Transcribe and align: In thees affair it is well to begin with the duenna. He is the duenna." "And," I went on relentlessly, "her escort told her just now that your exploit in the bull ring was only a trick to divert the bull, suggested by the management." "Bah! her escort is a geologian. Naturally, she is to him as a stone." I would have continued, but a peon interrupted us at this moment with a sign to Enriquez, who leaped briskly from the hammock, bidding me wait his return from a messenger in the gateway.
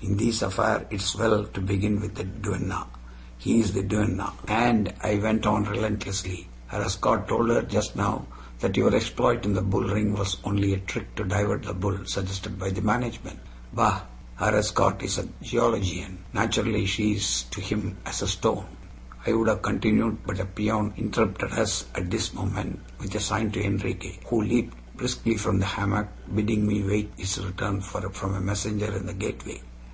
In 0.00 0.16
thees 0.16 0.42
affair 0.42 0.86
it 0.90 1.02
is 1.02 1.16
well 1.16 1.44
to 1.44 1.60
begin 1.60 2.00
with 2.00 2.14
the 2.14 2.22
duenna. 2.22 2.86
He 3.36 3.58
is 3.60 3.72
the 3.72 3.82
duenna." 3.82 4.32
"And," 4.46 4.94
I 5.02 5.16
went 5.16 5.44
on 5.44 5.64
relentlessly, 5.64 6.48
"her 6.68 6.82
escort 6.82 7.26
told 7.26 7.50
her 7.50 7.62
just 7.62 7.96
now 7.96 8.26
that 8.60 8.76
your 8.76 8.94
exploit 8.94 9.44
in 9.44 9.54
the 9.54 9.60
bull 9.60 9.82
ring 9.88 10.12
was 10.14 10.38
only 10.44 10.72
a 10.72 10.78
trick 10.78 11.16
to 11.16 11.24
divert 11.24 11.64
the 11.64 11.74
bull, 11.74 12.06
suggested 12.06 12.60
by 12.60 12.70
the 12.70 12.80
management." 12.80 13.40
"Bah! 13.72 14.02
her 14.36 14.56
escort 14.56 15.02
is 15.02 15.18
a 15.18 15.28
geologian. 15.42 16.18
Naturally, 16.32 16.86
she 16.86 17.14
is 17.14 17.42
to 17.50 17.60
him 17.60 17.96
as 18.06 18.22
a 18.22 18.28
stone." 18.28 18.66
I 19.26 19.32
would 19.32 19.48
have 19.48 19.62
continued, 19.62 20.18
but 20.24 20.38
a 20.40 20.44
peon 20.46 20.94
interrupted 20.96 21.50
us 21.50 21.86
at 21.96 22.08
this 22.08 22.32
moment 22.32 22.78
with 23.00 23.14
a 23.16 23.20
sign 23.20 23.50
to 23.50 23.60
Enriquez, 23.62 24.18
who 24.28 24.42
leaped 24.42 24.76
briskly 24.96 25.36
from 25.36 25.58
the 25.58 25.66
hammock, 25.66 26.08
bidding 26.32 26.66
me 26.68 26.84
wait 26.84 27.10
his 27.16 27.44
return 27.44 27.80
from 27.82 28.34
a 28.36 28.40
messenger 28.40 28.94
in 28.96 29.04
the 29.04 29.12
gateway. 29.12 29.60